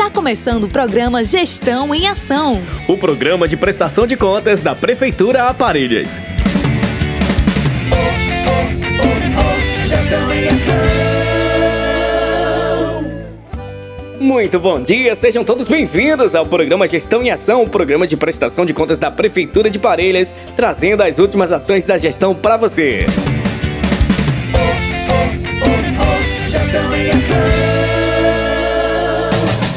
[0.00, 2.62] Está começando o programa Gestão em Ação.
[2.88, 6.22] O programa de prestação de contas da Prefeitura Aparelhas.
[14.18, 18.64] Muito bom dia, sejam todos bem-vindos ao programa Gestão em Ação, o programa de prestação
[18.64, 23.00] de contas da Prefeitura de Parelhas, trazendo as últimas ações da gestão para você.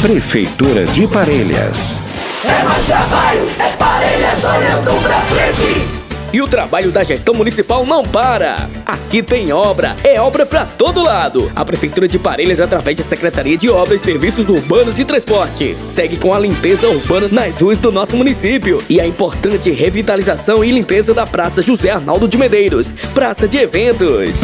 [0.00, 1.98] Prefeitura de Parelhas.
[2.44, 5.88] É mais trabalho, é Parelhas olhando pra frente.
[6.32, 8.68] E o trabalho da gestão municipal não para.
[8.86, 11.50] Aqui tem obra, é obra para todo lado.
[11.56, 16.32] A Prefeitura de Parelhas, através da Secretaria de Obras, Serviços Urbanos e Transporte, segue com
[16.32, 21.26] a limpeza urbana nas ruas do nosso município e a importante revitalização e limpeza da
[21.26, 24.38] Praça José Arnaldo de Medeiros, praça de eventos.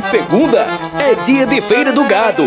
[0.00, 0.66] Segunda
[0.98, 2.44] é dia de Feira do Gado.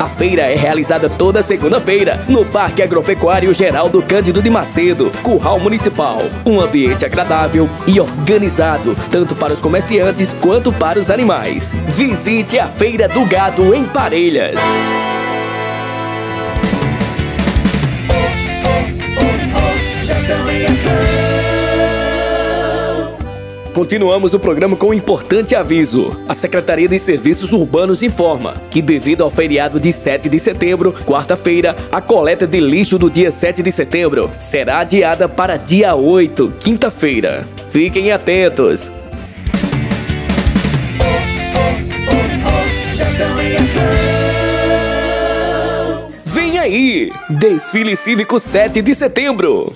[0.00, 6.18] A feira é realizada toda segunda-feira no Parque Agropecuário Geraldo Cândido de Macedo, Curral Municipal.
[6.46, 11.74] Um ambiente agradável e organizado, tanto para os comerciantes quanto para os animais.
[11.86, 14.58] Visite a Feira do Gado em Parelhas.
[23.72, 26.14] Continuamos o programa com um importante aviso.
[26.28, 31.74] A Secretaria de Serviços Urbanos informa que, devido ao feriado de 7 de setembro, quarta-feira,
[31.90, 37.46] a coleta de lixo do dia 7 de setembro será adiada para dia 8, quinta-feira.
[37.70, 38.92] Fiquem atentos.
[46.26, 47.10] Vem aí!
[47.30, 49.72] Desfile Cívico 7 de setembro.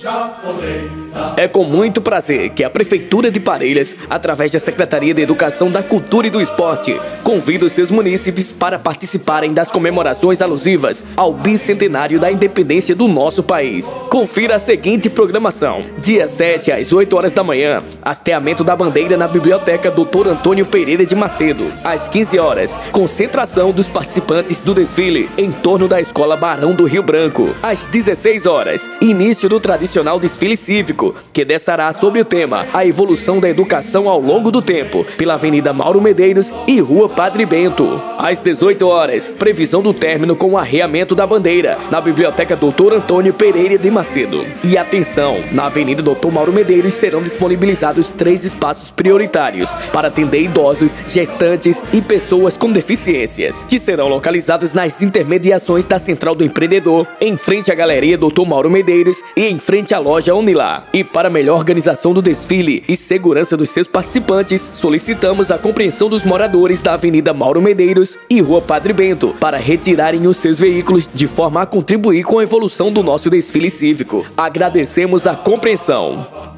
[1.35, 5.83] É com muito prazer que a Prefeitura de Parelhas, através da Secretaria de Educação da
[5.83, 12.19] Cultura e do Esporte, convida os seus munícipes para participarem das comemorações alusivas ao bicentenário
[12.19, 13.93] da independência do nosso país.
[14.09, 19.27] Confira a seguinte programação: dia 7 às 8 horas da manhã, hasteamento da bandeira na
[19.27, 20.27] Biblioteca Dr.
[20.29, 21.71] Antônio Pereira de Macedo.
[21.83, 27.03] Às 15 horas, concentração dos participantes do desfile em torno da Escola Barão do Rio
[27.03, 27.49] Branco.
[27.61, 33.39] Às 16 horas, início do tradicional desfile cívico, que dessará sobre o tema A evolução
[33.39, 38.01] da educação ao longo do tempo, pela Avenida Mauro Medeiros e Rua Padre Bento.
[38.17, 43.33] Às 18 horas, previsão do término com o arreamento da bandeira na Biblioteca Doutor Antônio
[43.33, 44.45] Pereira de Macedo.
[44.63, 50.97] E atenção, na Avenida Doutor Mauro Medeiros serão disponibilizados três espaços prioritários para atender idosos,
[51.07, 57.37] gestantes e pessoas com deficiências, que serão localizados nas intermediações da Central do Empreendedor, em
[57.37, 60.87] frente à Galeria Doutor Mauro Medeiros e em frente à loja Unilar.
[60.97, 66.23] E para melhor organização do desfile e segurança dos seus participantes, solicitamos a compreensão dos
[66.23, 71.27] moradores da Avenida Mauro Medeiros e Rua Padre Bento para retirarem os seus veículos de
[71.27, 74.25] forma a contribuir com a evolução do nosso desfile cívico.
[74.35, 76.56] Agradecemos a compreensão.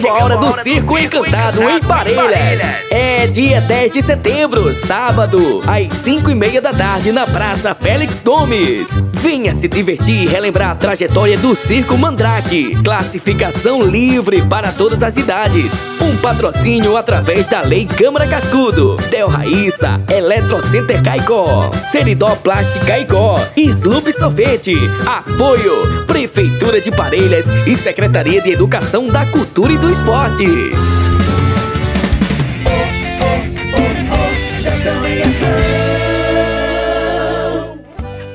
[0.00, 2.62] Chegando a hora do Circo Encantado em Parelhas.
[2.90, 8.22] É dia 10 de setembro, sábado, às 5 e meia da tarde, na Praça Félix
[8.22, 8.98] Gomes.
[9.12, 12.72] Venha se divertir e relembrar a trajetória do Circo Mandrake.
[12.82, 15.84] Classificação livre para todas as idades.
[16.10, 18.96] Um patrocínio através da Lei Câmara Cascudo.
[19.10, 24.74] Del Raíssa, Eletrocenter Caicó, Seridó Plástica Caicó, Sloop Sorvete.
[25.06, 30.46] Apoio Prefeitura de Parelhas e Secretaria de Educação da Cultura e do Esporte.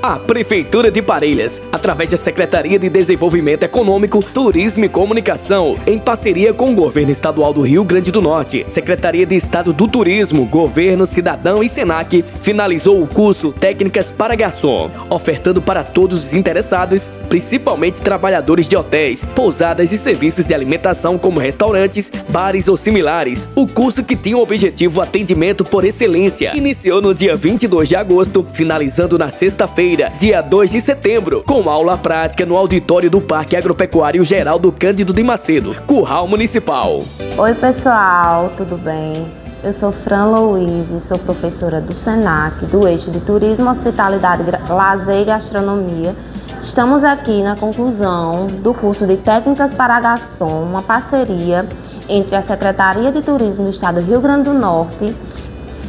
[0.08, 6.54] A Prefeitura de Parelhas, através da Secretaria de Desenvolvimento Econômico, Turismo e Comunicação, em parceria
[6.54, 11.08] com o Governo Estadual do Rio Grande do Norte, Secretaria de Estado do Turismo, Governo
[11.08, 18.00] Cidadão e Senac, finalizou o curso Técnicas para Garçom, ofertando para todos os interessados, principalmente
[18.00, 23.50] trabalhadores de hotéis, pousadas e serviços de alimentação como restaurantes, bares ou similares.
[23.56, 28.46] O curso que tinha o objetivo atendimento por excelência iniciou no dia 22 de agosto,
[28.54, 33.56] finalizando na sexta-feira quinta-feira, dia 2 de setembro, com aula prática no auditório do Parque
[33.56, 37.04] Agropecuário Geral do Cândido de Macedo, Curral Municipal.
[37.38, 39.26] Oi, pessoal, tudo bem?
[39.64, 45.26] Eu sou Fran Louise, sou professora do SENAC, do eixo de Turismo, Hospitalidade, Lazer e
[45.26, 46.16] Gastronomia.
[46.62, 51.66] Estamos aqui na conclusão do curso de Técnicas para Garçom, uma parceria
[52.10, 55.16] entre a Secretaria de Turismo do Estado do Rio Grande do Norte,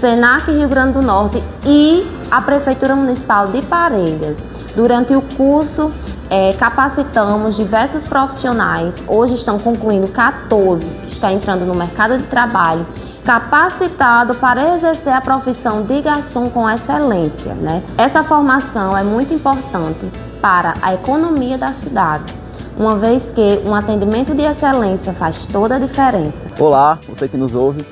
[0.00, 4.36] SENAC Rio Grande do Norte e a Prefeitura Municipal de Parelhas.
[4.74, 5.90] Durante o curso,
[6.28, 12.84] é, capacitamos diversos profissionais, hoje estão concluindo 14, está entrando no mercado de trabalho,
[13.24, 17.54] capacitado para exercer a profissão de garçom com excelência.
[17.54, 17.82] Né?
[17.96, 20.10] Essa formação é muito importante
[20.42, 22.34] para a economia da cidade,
[22.76, 26.34] uma vez que um atendimento de excelência faz toda a diferença.
[26.58, 27.84] Olá, você que nos ouve.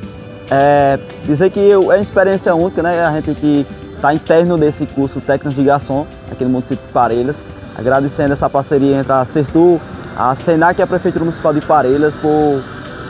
[0.50, 3.04] É, dizer que é uma experiência única, né?
[3.04, 7.36] A gente que está interno desse curso Técnicos de Garçom aqui no município de Parelhas.
[7.76, 9.80] Agradecendo essa parceria entre a Certu,
[10.16, 12.62] a Senac e a Prefeitura Municipal de Parelhas por,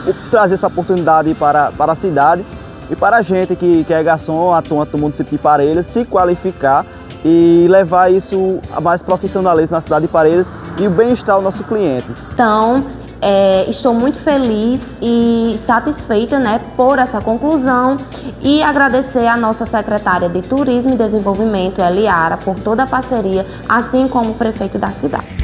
[0.03, 2.45] por trazer essa oportunidade para, para a cidade
[2.89, 6.85] e para a gente que, que é garçom, atuante do município de Parelhas, se qualificar
[7.23, 10.47] e levar isso a mais profissionalismo na cidade de Parelhas
[10.77, 12.07] e o bem-estar do nosso cliente.
[12.33, 12.83] Então,
[13.21, 17.97] é, estou muito feliz e satisfeita né, por essa conclusão
[18.41, 24.07] e agradecer à nossa secretária de Turismo e Desenvolvimento, Eliara, por toda a parceria, assim
[24.07, 25.34] como o prefeito da cidade.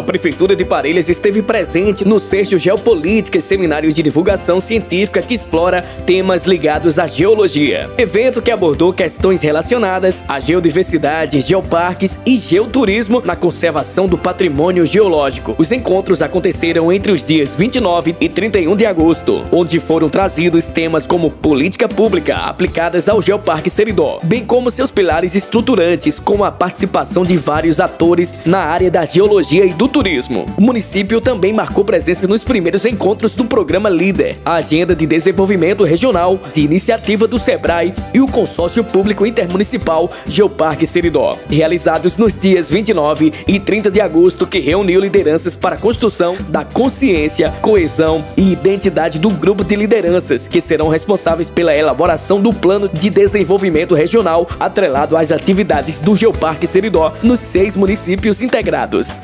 [0.00, 5.34] A Prefeitura de Parelhas esteve presente no sexto Geopolítica e Seminários de Divulgação Científica que
[5.34, 7.90] explora temas ligados à geologia.
[7.98, 15.54] Evento que abordou questões relacionadas à geodiversidade, geoparques e geoturismo na conservação do patrimônio geológico.
[15.58, 21.06] Os encontros aconteceram entre os dias 29 e 31 de agosto, onde foram trazidos temas
[21.06, 27.22] como política pública aplicadas ao Geoparque Seridó, bem como seus pilares estruturantes, como a participação
[27.22, 30.46] de vários atores na área da geologia e do turismo.
[30.56, 35.84] O município também marcou presença nos primeiros encontros do programa Líder, a Agenda de Desenvolvimento
[35.84, 42.70] Regional de iniciativa do SEBRAE e o Consórcio Público Intermunicipal Geoparque Seridó, realizados nos dias
[42.70, 48.52] 29 e 30 de agosto, que reuniu lideranças para a construção da consciência, coesão e
[48.52, 54.48] identidade do grupo de lideranças que serão responsáveis pela elaboração do plano de desenvolvimento regional
[54.58, 59.20] atrelado às atividades do Geoparque Seridó nos seis municípios integrados.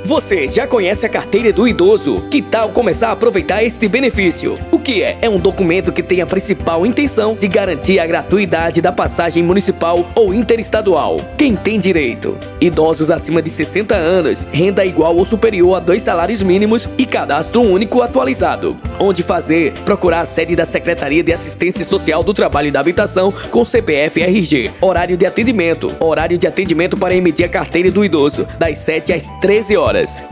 [0.08, 2.22] Você já conhece a carteira do idoso?
[2.30, 4.58] Que tal começar a aproveitar este benefício?
[4.72, 5.18] O que é?
[5.20, 10.08] É um documento que tem a principal intenção de garantir a gratuidade da passagem municipal
[10.14, 11.20] ou interestadual.
[11.36, 12.38] Quem tem direito?
[12.58, 17.60] Idosos acima de 60 anos, renda igual ou superior a dois salários mínimos e cadastro
[17.60, 18.78] único atualizado.
[18.98, 19.74] Onde fazer?
[19.84, 24.22] Procurar a sede da Secretaria de Assistência Social do Trabalho e da Habitação com CPF
[24.22, 24.70] RG.
[24.80, 25.92] Horário de atendimento.
[26.00, 30.22] Horário de atendimento para emitir a carteira do idoso, das 7 às 13 horas horas.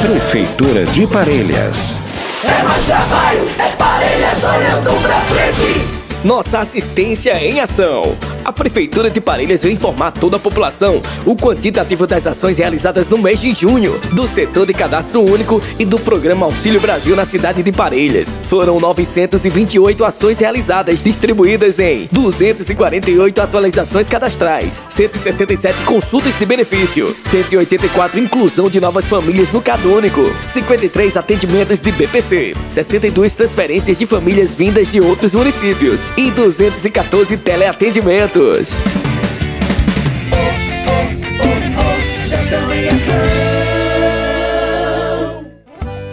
[0.00, 1.98] Prefeitura de Parelhas.
[2.44, 6.02] É mais trabalho, é Parelhas sonhando pra frente.
[6.24, 8.16] Nossa assistência em ação.
[8.44, 13.18] A Prefeitura de Parelhas vem informar toda a população o quantitativo das ações realizadas no
[13.18, 17.62] mês de junho do setor de cadastro único e do programa Auxílio Brasil na cidade
[17.62, 18.36] de Parelhas.
[18.42, 28.68] Foram 928 ações realizadas, distribuídas em 248 atualizações cadastrais, 167 consultas de benefício, 184 inclusão
[28.68, 35.00] de novas famílias no Cadônico, 53 atendimentos de BPC, 62 transferências de famílias vindas de
[35.00, 38.31] outros municípios e 214 teleatendimentos.
[42.24, 43.41] Gestão em ação.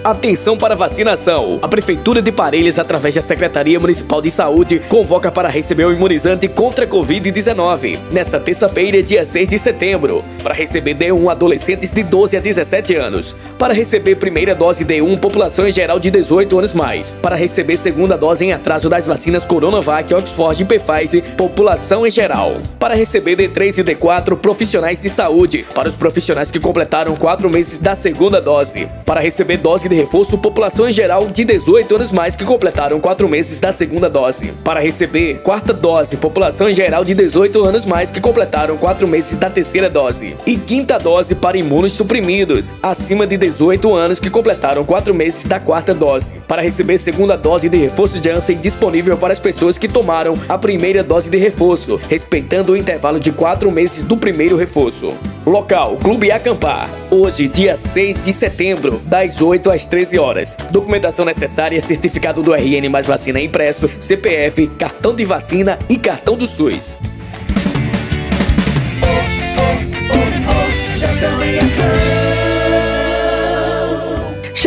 [0.01, 1.59] Atenção para vacinação.
[1.61, 6.47] A Prefeitura de Parelhas, através da Secretaria Municipal de Saúde, convoca para receber o imunizante
[6.47, 10.23] contra a Covid-19 nesta terça-feira, dia 6 de setembro.
[10.41, 13.35] Para receber D1 adolescentes de 12 a 17 anos.
[13.57, 17.09] Para receber primeira dose D1 população em geral de 18 anos mais.
[17.21, 22.55] Para receber segunda dose em atraso das vacinas Coronavac, Oxford e Pfizer, população em geral.
[22.79, 25.65] Para receber D3 e D4 profissionais de saúde.
[25.75, 28.87] Para os profissionais que completaram 4 meses da segunda dose.
[29.05, 33.27] Para receber dose de reforço população em geral de 18 anos mais que completaram 4
[33.27, 34.53] meses da segunda dose.
[34.63, 39.35] Para receber quarta dose, população em geral de 18 anos mais que completaram 4 meses
[39.35, 40.35] da terceira dose.
[40.45, 45.59] E quinta dose para imunos suprimidos, acima de 18 anos que completaram 4 meses da
[45.59, 46.31] quarta dose.
[46.47, 51.03] Para receber segunda dose de reforço Janssen disponível para as pessoas que tomaram a primeira
[51.03, 55.13] dose de reforço, respeitando o intervalo de 4 meses do primeiro reforço.
[55.45, 56.89] Local: Clube Acampar.
[57.09, 60.57] Hoje, dia 6 de setembro, das 8 às 13 horas.
[60.71, 66.47] Documentação necessária: certificado do RN mais vacina impresso, CPF, cartão de vacina e cartão do
[66.47, 66.97] SUS.
[70.95, 72.18] Gestão em ação.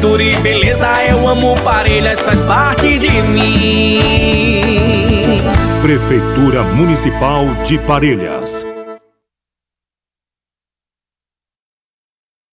[0.00, 4.00] E beleza, eu amo Parelhas, faz parte de mim.
[5.82, 8.67] Prefeitura Municipal de Parelhas.